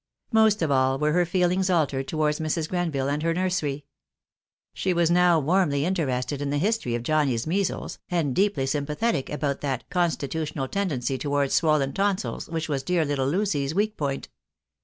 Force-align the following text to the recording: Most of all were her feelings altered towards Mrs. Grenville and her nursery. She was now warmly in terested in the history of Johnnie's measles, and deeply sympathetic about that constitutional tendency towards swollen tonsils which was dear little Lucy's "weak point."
Most 0.31 0.63
of 0.63 0.71
all 0.71 0.97
were 0.97 1.11
her 1.11 1.27
feelings 1.27 1.69
altered 1.69 2.07
towards 2.07 2.39
Mrs. 2.39 2.67
Grenville 2.67 3.07
and 3.07 3.21
her 3.21 3.35
nursery. 3.35 3.85
She 4.73 4.95
was 4.95 5.11
now 5.11 5.39
warmly 5.39 5.85
in 5.85 5.93
terested 5.93 6.41
in 6.41 6.49
the 6.49 6.57
history 6.57 6.95
of 6.95 7.03
Johnnie's 7.03 7.45
measles, 7.45 7.99
and 8.09 8.35
deeply 8.35 8.65
sympathetic 8.65 9.29
about 9.29 9.61
that 9.61 9.87
constitutional 9.91 10.67
tendency 10.67 11.19
towards 11.19 11.53
swollen 11.53 11.93
tonsils 11.93 12.49
which 12.49 12.67
was 12.67 12.81
dear 12.81 13.05
little 13.05 13.27
Lucy's 13.27 13.75
"weak 13.75 13.95
point." 13.95 14.27